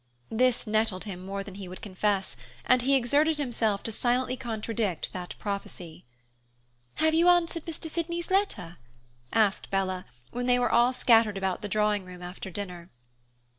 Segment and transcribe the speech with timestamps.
[0.31, 5.13] This nettled him more than he would confess, and he exerted himself to silently contradict
[5.13, 6.05] that prophecy.
[6.95, 7.87] "Have you answered Mr.
[7.87, 8.77] Sydney's letter?"
[9.31, 12.89] asked Bella, when they were all scattered about the drawing room after dinner.